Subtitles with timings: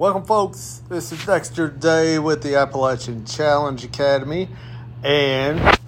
[0.00, 0.80] Welcome, folks.
[0.88, 4.48] This is Dexter Day with the Appalachian Challenge Academy,
[5.04, 5.78] and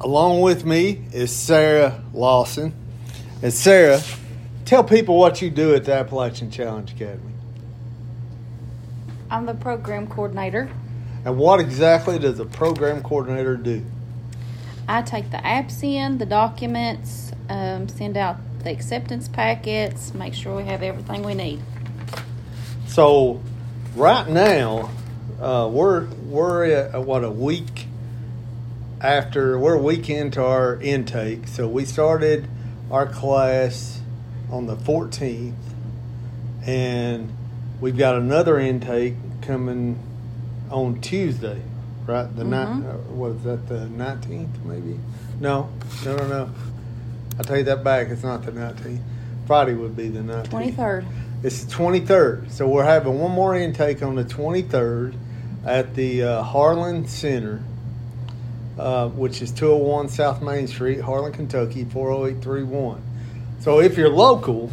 [0.00, 2.74] along with me is Sarah Lawson.
[3.40, 4.00] And Sarah,
[4.64, 7.34] tell people what you do at the Appalachian Challenge Academy.
[9.30, 10.68] I'm the program coordinator.
[11.24, 13.84] And what exactly does a program coordinator do?
[14.88, 20.56] I take the apps in, the documents, um, send out the acceptance packets, make sure
[20.56, 21.62] we have everything we need.
[22.88, 23.40] So,
[23.94, 24.90] right now,
[25.40, 27.86] uh, we're we're at, what a week
[29.00, 31.46] after we're a week into our intake.
[31.48, 32.48] So we started
[32.90, 34.00] our class
[34.50, 35.52] on the 14th,
[36.66, 37.30] and
[37.80, 39.98] we've got another intake coming
[40.70, 41.60] on Tuesday,
[42.06, 42.34] right?
[42.34, 42.48] The Mhm.
[42.48, 44.98] night uh, was that the 19th, maybe?
[45.40, 45.68] No,
[46.04, 46.50] no, no, no.
[47.38, 48.08] I take that back.
[48.08, 49.00] It's not the 19th.
[49.46, 50.48] Friday would be the 19th.
[50.50, 51.04] 23rd.
[51.40, 52.50] It's the 23rd.
[52.50, 55.14] So we're having one more intake on the 23rd
[55.64, 57.62] at the uh, Harlan Center,
[58.76, 63.00] uh, which is 201 South Main Street, Harlan, Kentucky, 40831.
[63.60, 64.72] So if you're local,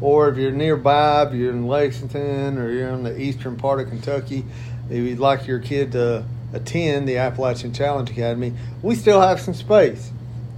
[0.00, 3.90] or if you're nearby, if you're in Lexington or you're in the eastern part of
[3.90, 4.46] Kentucky,
[4.88, 9.52] if you'd like your kid to attend the Appalachian Challenge Academy, we still have some
[9.52, 10.10] space.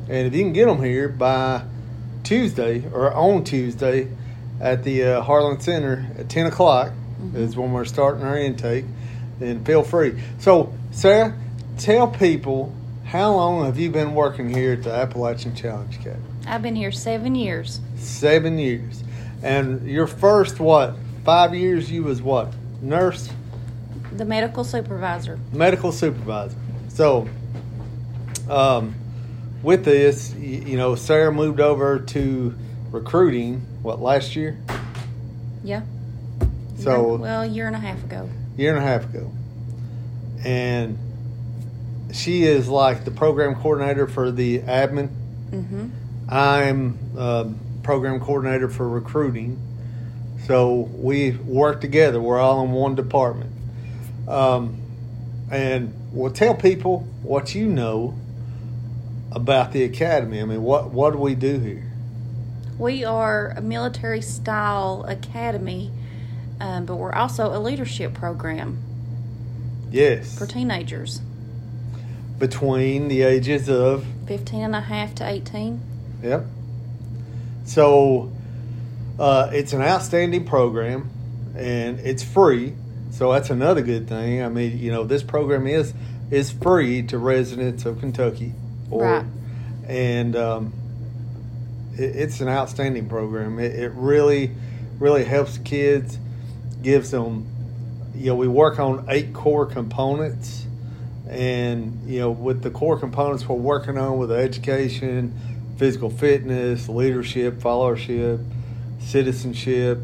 [0.09, 1.65] And if you can get them here by
[2.23, 4.09] Tuesday or on Tuesday
[4.65, 6.91] at the uh, Harlan Center at 10 o'clock
[7.35, 8.85] is when we're starting our intake,
[9.39, 10.21] then feel free.
[10.39, 11.37] So, Sarah,
[11.79, 16.25] tell people how long have you been working here at the Appalachian Challenge Academy?
[16.47, 17.81] I've been here seven years.
[17.97, 19.05] Seven years.
[19.43, 22.53] And your first, what, five years, you was what?
[22.81, 23.31] Nurse?
[24.17, 25.39] The medical supervisor.
[25.53, 26.57] medical supervisor.
[26.89, 27.29] So,
[28.49, 28.95] um,
[29.63, 32.55] with this, y- you know, Sarah moved over to
[32.95, 33.61] recruiting.
[33.83, 34.57] What last year?
[35.63, 35.83] Yeah.
[36.79, 38.29] So Year- well, a year and a half ago.
[38.57, 39.31] year and a half ago,
[40.45, 40.99] and
[42.13, 45.09] she is like the program coordinator for the admin.
[45.51, 45.89] Mm-hmm.
[46.29, 49.61] I'm um, program coordinator for recruiting.
[50.47, 52.21] So we work together.
[52.21, 53.51] We're all in one department.
[54.29, 54.81] Um,
[55.51, 58.15] and we'll tell people what you know
[59.33, 60.41] about the academy.
[60.41, 61.91] I mean, what what do we do here?
[62.79, 65.93] We are a military style academy,
[66.61, 68.83] um, but we're also a leadership program
[69.91, 71.21] Yes, for teenagers,
[72.39, 75.81] between the ages of 15 and a half to 18.
[76.23, 76.47] Yep.
[77.65, 78.33] So
[79.19, 81.11] uh, it's an outstanding program,
[81.57, 82.75] and it's free.
[83.11, 84.43] So that's another good thing.
[84.43, 85.95] I mean, you know, this program is
[86.31, 88.53] is free to residents of Kentucky,
[88.91, 89.25] Right.
[89.87, 90.73] And um,
[91.97, 93.59] it, it's an outstanding program.
[93.59, 94.51] It, it really,
[94.99, 96.19] really helps kids.
[96.83, 97.47] Gives them,
[98.15, 100.67] you know, we work on eight core components,
[101.29, 105.35] and you know, with the core components we're working on with education,
[105.79, 108.45] physical fitness, leadership, followership,
[109.01, 109.99] citizenship,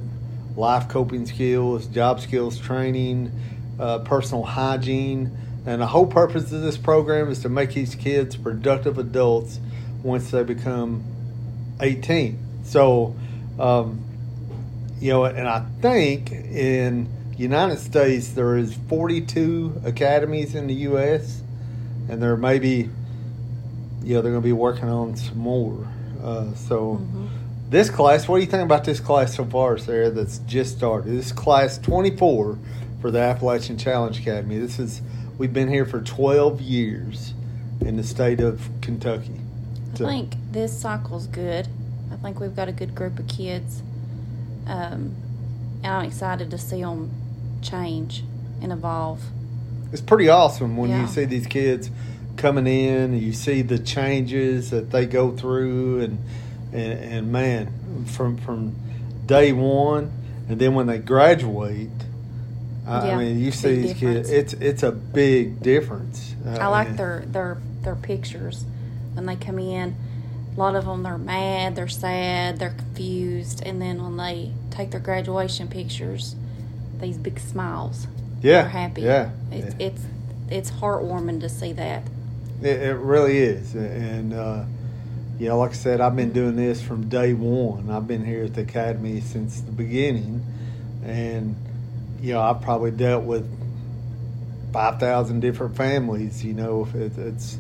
[0.56, 3.30] life coping skills, job skills training,
[3.78, 5.36] uh, personal hygiene.
[5.66, 9.60] And the whole purpose of this program is to make these kids productive adults
[10.02, 11.04] once they become
[11.80, 12.38] 18.
[12.64, 13.14] So,
[13.58, 14.00] um,
[15.00, 21.42] you know, and I think in United States there is 42 academies in the U.S.
[22.08, 22.88] and there may be,
[24.02, 25.86] you know, they're going to be working on some more.
[26.22, 27.28] Uh, so, Mhm.
[27.70, 30.10] this class, what do you think about this class so far, Sarah?
[30.10, 31.10] That's just started.
[31.12, 32.58] This is class 24
[33.00, 34.58] for the Appalachian Challenge Academy.
[34.58, 35.00] This is
[35.38, 37.32] we've been here for 12 years
[37.80, 39.40] in the state of Kentucky.
[39.94, 41.68] I think this cycle's good.
[42.12, 43.82] I think we've got a good group of kids.
[44.66, 45.14] Um,
[45.82, 47.10] and I'm excited to see them
[47.62, 48.22] change
[48.62, 49.22] and evolve.
[49.92, 51.90] It's pretty awesome when you see these kids
[52.36, 56.18] coming in and you see the changes that they go through and
[56.72, 58.74] and, and man from from
[59.26, 60.10] day one
[60.48, 61.90] and then when they graduate
[62.86, 64.28] I, Yeah, I mean you see these difference.
[64.28, 68.64] kids it's it's a big difference Uh, I like and- their their their pictures
[69.14, 69.94] when they come in.
[70.56, 74.90] A lot of them they're mad, they're sad, they're confused, and then when they take
[74.90, 76.34] their graduation pictures,
[77.00, 78.06] these big smiles.
[78.42, 79.02] yeah They're happy.
[79.02, 80.02] yeah It's it's
[80.50, 82.02] it's heartwarming to see that.
[82.62, 84.64] It, it really is, and uh,
[85.38, 87.88] yeah, like I said, I've been doing this from day one.
[87.88, 90.44] I've been here at the academy since the beginning,
[91.04, 91.56] and
[92.20, 93.48] you know, I've probably dealt with
[94.72, 96.44] five thousand different families.
[96.44, 97.56] You know, if it, it's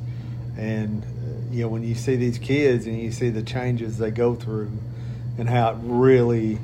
[0.58, 4.10] and uh, you know when you see these kids and you see the changes they
[4.10, 4.70] go through,
[5.38, 6.58] and how it really,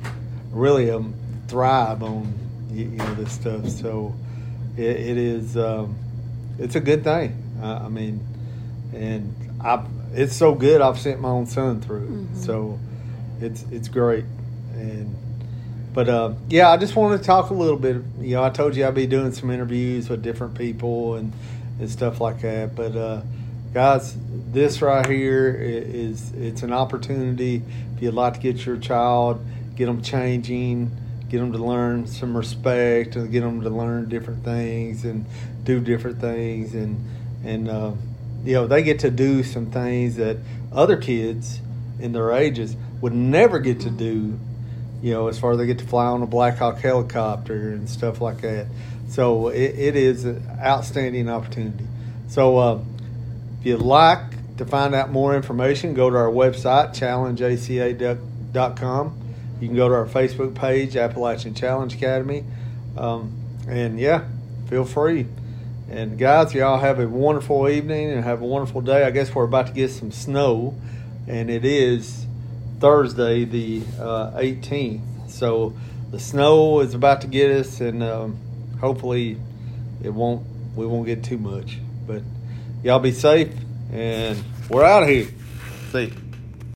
[0.51, 1.13] really um,
[1.47, 2.33] thrive on
[2.71, 3.67] you, you know this stuff.
[3.69, 4.13] So
[4.77, 5.95] it, it is um,
[6.59, 7.43] it's a good thing.
[7.61, 8.25] Uh, I mean,
[8.93, 10.81] and I it's so good.
[10.81, 12.07] I've sent my own son through.
[12.07, 12.37] Mhm.
[12.37, 12.79] so
[13.41, 14.25] it's it's great.
[14.73, 15.15] And
[15.93, 17.97] but uh, yeah, I just wanted to talk a little bit.
[18.21, 21.33] You know, I told you I'd be doing some interviews with different people and
[21.79, 22.75] and stuff like that.
[22.75, 23.21] But uh,
[23.77, 24.17] guys,
[24.51, 27.61] this right here is it's an opportunity.
[27.95, 29.45] If you'd like to get your child,
[29.75, 30.89] get them changing,
[31.29, 35.27] get them to learn some respect, and get them to learn different things and
[35.63, 37.05] do different things, and
[37.45, 37.91] and uh,
[38.43, 40.37] you know they get to do some things that
[40.73, 41.59] other kids
[41.99, 44.39] in their ages would never get to do
[45.03, 47.87] you know, as far as they get to fly on a Black Hawk helicopter and
[47.87, 48.65] stuff like that.
[49.09, 51.85] So it, it is an outstanding opportunity.
[52.27, 52.79] So uh,
[53.59, 59.21] if you'd like to find out more information, go to our website, challengeaca.com.
[59.59, 62.45] You can go to our Facebook page, Appalachian Challenge Academy.
[62.95, 63.33] Um,
[63.67, 64.23] and yeah,
[64.69, 65.27] feel free.
[65.89, 69.03] And guys, y'all have a wonderful evening and have a wonderful day.
[69.03, 70.75] I guess we're about to get some snow,
[71.27, 72.25] and it is
[72.79, 75.29] Thursday, the uh, 18th.
[75.29, 75.73] So
[76.11, 78.37] the snow is about to get us, and um,
[78.79, 79.37] hopefully
[80.03, 80.45] it won't.
[80.75, 81.79] We won't get too much.
[82.05, 82.21] But
[82.83, 83.51] y'all be safe,
[83.91, 85.27] and we're out of here.
[85.91, 86.13] See.